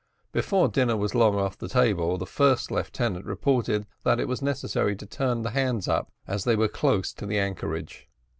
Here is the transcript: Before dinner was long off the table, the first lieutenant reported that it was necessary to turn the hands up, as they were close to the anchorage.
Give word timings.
Before 0.31 0.67
dinner 0.67 0.97
was 0.97 1.13
long 1.13 1.35
off 1.35 1.59
the 1.59 1.67
table, 1.67 2.17
the 2.17 2.25
first 2.25 2.71
lieutenant 2.71 3.23
reported 3.23 3.85
that 4.01 4.19
it 4.19 4.27
was 4.27 4.41
necessary 4.41 4.95
to 4.95 5.05
turn 5.05 5.43
the 5.43 5.51
hands 5.51 5.87
up, 5.87 6.11
as 6.25 6.43
they 6.43 6.55
were 6.55 6.67
close 6.67 7.13
to 7.13 7.27
the 7.27 7.37
anchorage. 7.37 8.07